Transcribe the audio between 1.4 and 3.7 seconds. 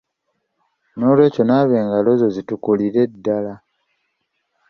naaba engalo zo zitukulire ddala.